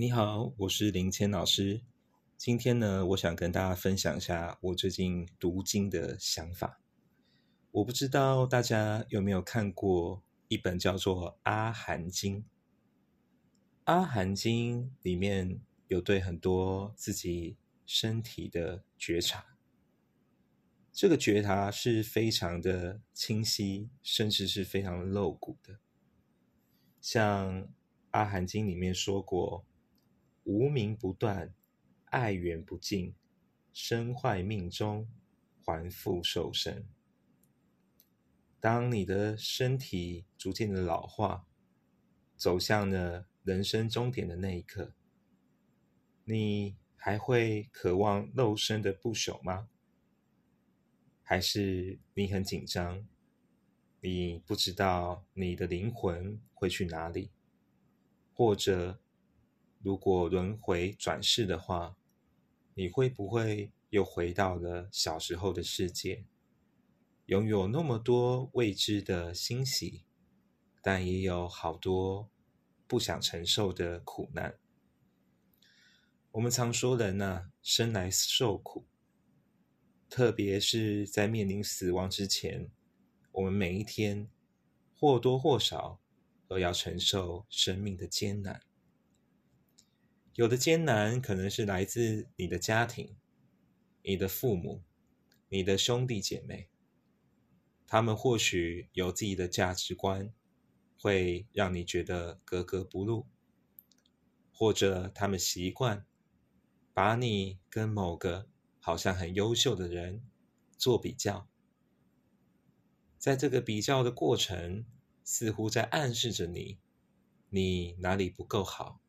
[0.00, 1.80] 你好，我是林谦老师。
[2.36, 6.80] 今天呢，我想跟大家分享一下我最近读经的想法。
[7.72, 12.36] 我不知道大家有没有看过一本叫做《阿含经》。
[13.86, 19.56] 《阿含经》里面有对很多自己身体的觉察，
[20.92, 25.80] 这个觉察是非常的清晰，甚至是非常露骨的。
[27.00, 27.64] 像
[28.12, 29.64] 《阿含经》里面说过。
[30.48, 31.54] 无名不断，
[32.06, 33.14] 爱缘不尽，
[33.70, 35.06] 身坏命终，
[35.62, 36.86] 还复受生。
[38.58, 41.46] 当你的身体逐渐的老化，
[42.34, 44.94] 走向了人生终点的那一刻，
[46.24, 49.68] 你还会渴望肉身的不朽吗？
[51.22, 53.06] 还是你很紧张？
[54.00, 57.32] 你不知道你的灵魂会去哪里，
[58.32, 58.98] 或者？
[59.80, 61.96] 如果轮回转世的话，
[62.74, 66.24] 你会不会又回到了小时候的世界，
[67.26, 70.04] 拥有那么多未知的欣喜，
[70.82, 72.28] 但也有好多
[72.86, 74.58] 不想承受的苦难？
[76.32, 78.86] 我们常说人呐，生来受苦，
[80.10, 82.70] 特别是在面临死亡之前，
[83.32, 84.28] 我们每一天
[84.94, 86.00] 或多或少
[86.46, 88.62] 都要承受生命的艰难。
[90.38, 93.16] 有的艰难可能是来自你的家庭、
[94.04, 94.84] 你的父母、
[95.48, 96.68] 你的兄弟姐妹，
[97.88, 100.32] 他们或许有自己的价值观，
[100.96, 103.26] 会让你觉得格格不入，
[104.52, 106.06] 或者他们习惯
[106.94, 108.46] 把你跟某个
[108.78, 110.22] 好像很优秀的人
[110.76, 111.48] 做比较，
[113.18, 114.84] 在这个比较的过程，
[115.24, 116.78] 似乎在暗示着你，
[117.50, 119.00] 你哪里不够好。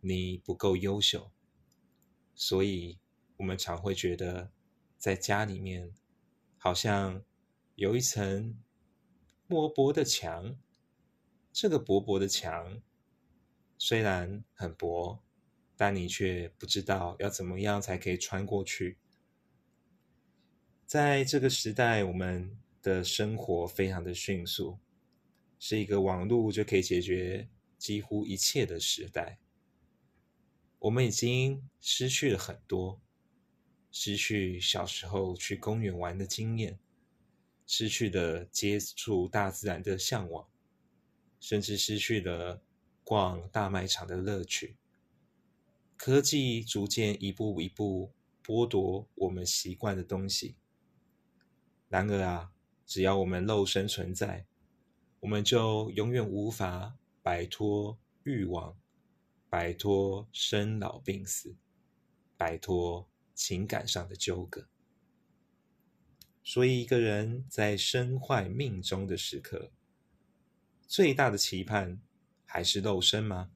[0.00, 1.30] 你不够优秀，
[2.34, 2.98] 所以
[3.36, 4.52] 我们常会觉得，
[4.96, 5.92] 在家里面
[6.56, 7.22] 好像
[7.74, 8.56] 有一层
[9.46, 10.58] 薄薄的墙。
[11.50, 12.80] 这个薄薄的墙
[13.78, 15.20] 虽然很薄，
[15.76, 18.98] 但你却不知道要怎么样才可以穿过去。
[20.86, 24.78] 在这个时代，我们的生活非常的迅速，
[25.58, 29.38] 是一个网络就可以解决几乎一切的时代。
[30.80, 33.00] 我们已经失去了很多，
[33.90, 36.78] 失去小时候去公园玩的经验，
[37.66, 40.46] 失去了接触大自然的向往，
[41.40, 42.62] 甚至失去了
[43.02, 44.76] 逛大卖场的乐趣。
[45.96, 48.12] 科技逐渐一步一步
[48.44, 50.54] 剥夺我们习惯的东西。
[51.88, 52.52] 然而啊，
[52.86, 54.46] 只要我们肉身存在，
[55.18, 58.78] 我们就永远无法摆脱欲望。
[59.50, 61.56] 摆脱生老病死，
[62.36, 64.68] 摆脱情感上的纠葛。
[66.44, 69.70] 所以，一个人在身坏命中的时刻，
[70.86, 71.98] 最大的期盼
[72.44, 73.50] 还是肉身吗？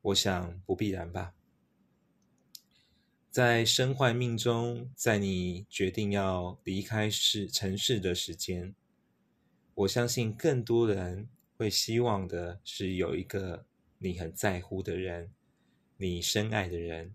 [0.00, 1.34] 我想不必然吧。
[3.30, 8.74] 在身坏命中，在你决定要离开市城市的时间，
[9.74, 11.28] 我相信更多人
[11.58, 13.66] 会希望的是有一个。
[13.98, 15.32] 你很在乎的人，
[15.96, 17.14] 你深爱的人，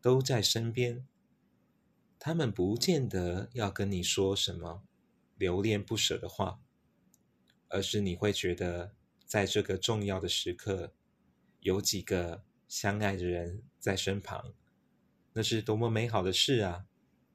[0.00, 1.06] 都在身边。
[2.18, 4.82] 他们不见得要跟你说什么
[5.36, 6.60] 留恋不舍的话，
[7.68, 8.94] 而是你会觉得，
[9.24, 10.92] 在这个重要的时刻，
[11.60, 14.54] 有几个相爱的人在身旁，
[15.34, 16.86] 那是多么美好的事啊！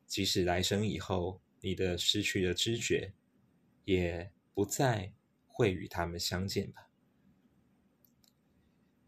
[0.07, 3.13] 即使来生以后，你的失去了知觉，
[3.85, 5.13] 也不再
[5.47, 6.89] 会与他们相见吧。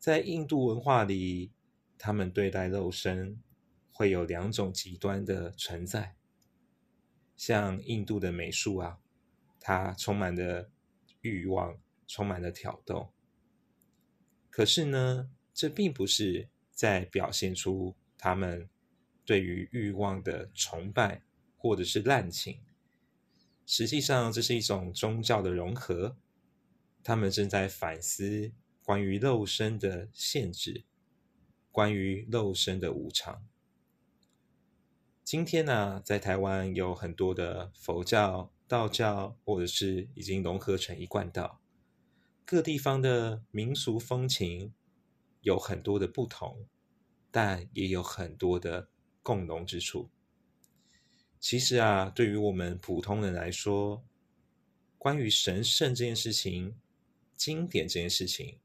[0.04, 1.54] 在印度文化里，
[1.98, 3.42] 他们对待肉身
[3.94, 6.18] 会有两种极端的存在。
[7.38, 9.00] 像印度的美术啊，
[9.62, 10.70] 它充满了
[11.22, 13.14] 欲望，充满了挑逗。
[14.50, 18.68] 可是呢，这并不是在表现出他们
[19.24, 21.24] 对于欲望的崇拜
[21.56, 22.60] 或者是滥情。
[23.66, 26.18] 实际上，这是一种宗教的融合。
[27.02, 28.52] 他们正在反思。
[28.84, 30.84] 关于肉身的限制，
[31.72, 33.48] 关于肉身的无常。
[35.24, 41.62] 今天呢，在台湾有很多的佛教、道教，或者是已经融合成一贯道，
[42.44, 44.74] 各地方的民俗风情
[45.40, 46.68] 有很多的不同，
[47.32, 48.90] 但也有很多的
[49.22, 50.10] 共融之处。
[51.40, 54.04] 其实啊，对于我们普通人来说，
[54.98, 56.76] 关于神圣这件事情、
[57.38, 58.60] 经典这件事情。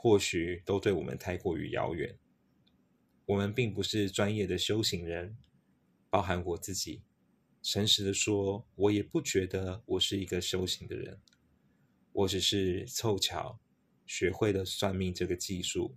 [0.00, 2.16] 或许都对我们太过于遥远。
[3.26, 5.36] 我们并不是专业的修行人，
[6.08, 7.02] 包含我自己。
[7.60, 11.20] 诚实的说，我也不觉得我是一个修行的人。
[12.12, 13.58] 我只是凑巧
[14.06, 15.96] 学会了算命这个技术，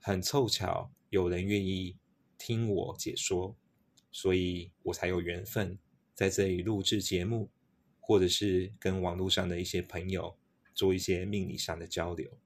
[0.00, 1.98] 很凑巧有人愿意
[2.38, 3.54] 听我解说，
[4.10, 5.78] 所以我才有缘分
[6.14, 7.50] 在这里录制节目，
[8.00, 10.38] 或者是跟网络上的一些朋友
[10.74, 12.41] 做一些命理上的交流。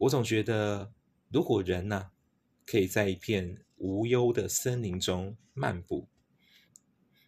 [0.00, 0.92] 我总觉得，
[1.28, 2.10] 如果人呢？
[2.64, 6.08] 可以在一片无忧的森林中漫步。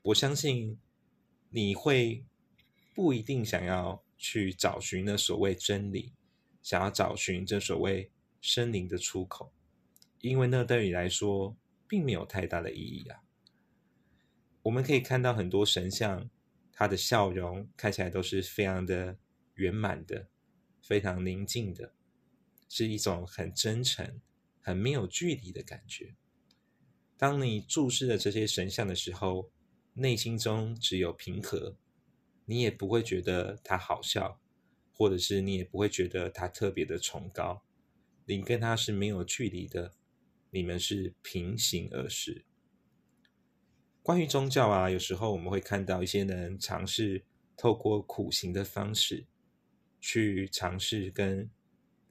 [0.02, 0.78] 我相信
[1.50, 2.24] 你会
[2.94, 6.12] 不一定想要去找寻那所谓真理，
[6.62, 9.52] 想要找寻这所谓森林的出口，
[10.20, 11.56] 因为那对你来说
[11.88, 13.20] 并没有太大的意义啊。
[14.62, 16.30] 我们可以看到很多神像，
[16.72, 19.18] 他的笑容看起来都是非常的
[19.54, 20.28] 圆满的，
[20.80, 21.92] 非常宁静的，
[22.72, 24.20] 是一种很真诚。
[24.64, 26.14] 很没有距离的感觉。
[27.16, 29.50] 当你注视着这些神像的时候，
[29.94, 31.76] 内心中只有平和，
[32.44, 34.40] 你也不会觉得它好笑，
[34.92, 37.64] 或者是你也不会觉得它特别的崇高。
[38.24, 39.94] 你跟它是没有距离的，
[40.50, 42.44] 你们是平行而视。
[44.00, 47.24] 关于宗教啊，有时候我们会看到一些人尝试
[47.56, 49.26] 透过苦行的方式，
[50.00, 51.50] 去尝试跟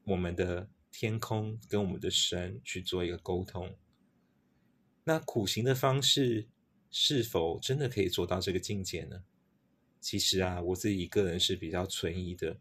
[0.03, 0.69] 我们的。
[0.93, 3.77] 天空跟我们的神去做一个沟通，
[5.05, 6.49] 那苦行的方式
[6.91, 9.23] 是否真的可以做到这个境界呢？
[10.01, 12.59] 其实啊，我自己个人是比较存疑的。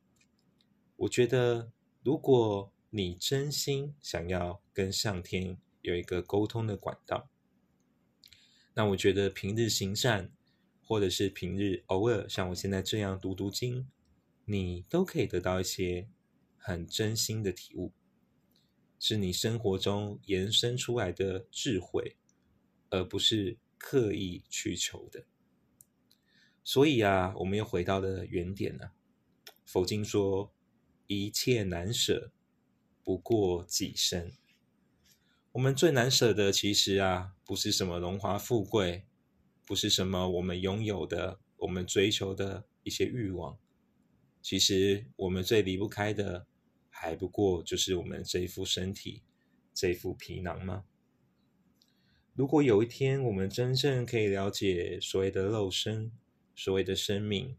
[0.94, 1.72] 我觉得，
[2.04, 7.28] 如果你真心想要跟上天有一个沟通的管道，
[8.74, 10.30] 那我觉得平日行善，
[10.84, 13.88] 或者是平日偶尔像我现在这样读读经，
[14.44, 16.08] 你都可以得到一些
[16.60, 17.92] 很真心的体悟。
[19.02, 22.18] 是你生活中延伸出来的智慧，
[22.90, 25.24] 而不是刻意去求的。
[26.62, 28.92] 所以啊，我们又回到了原点了。
[29.64, 30.52] 佛经说
[31.08, 32.30] ：“一切难舍，
[33.02, 34.32] 不过己身。”
[35.52, 39.06] 我们最难舍的，其实啊，不是什么荣华富贵，
[39.66, 43.58] 不是什么我们拥有的、我们追求的一些欲望。
[44.42, 46.46] 其实，我们最离不开的。
[47.02, 49.22] 还不过就是我们这一副身体，
[49.72, 50.84] 这副皮囊吗？
[52.34, 56.12] 如果有一天我们真正可以了解所谓的肉身，
[56.54, 57.56] 所谓的生命，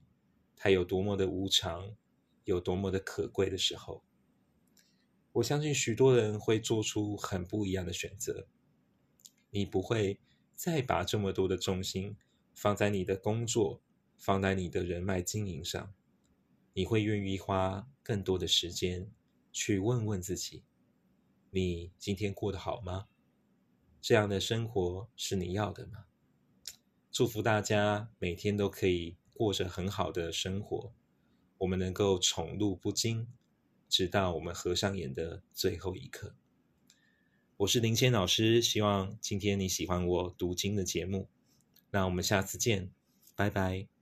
[0.56, 1.96] 它有多么的无常，
[2.44, 4.04] 有多么的可贵的时候，
[5.32, 8.48] 我相信许多人会做出很不一样的选择。
[9.50, 10.20] 你不会
[10.54, 12.16] 再把这么多的重心
[12.54, 13.82] 放在你的工作，
[14.20, 15.92] 放在你的人脉经营上，
[16.74, 19.10] 你会愿意花更多的时间。
[19.52, 20.64] 去问问自己，
[21.50, 23.08] 你今天过得好吗？
[24.02, 26.06] 这样的生活是你要的吗？
[27.12, 30.94] 祝福大家每天都可以过着很好的生活，
[31.60, 33.28] 我们能够宠辱不惊，
[33.90, 36.36] 直到我们合上眼的最后一刻。
[37.58, 41.30] 我是林谦老师，希望今天你喜欢我读经的节目。
[41.92, 42.90] 那我们下次见，
[43.36, 44.01] 拜拜。